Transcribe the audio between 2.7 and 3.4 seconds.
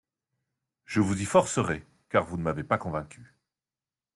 convaincu.